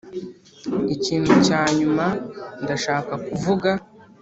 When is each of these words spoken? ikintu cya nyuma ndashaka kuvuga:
ikintu 0.95 1.31
cya 1.45 1.61
nyuma 1.77 2.05
ndashaka 2.63 3.13
kuvuga: 3.27 3.71